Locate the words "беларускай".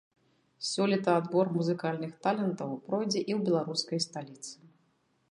3.51-3.99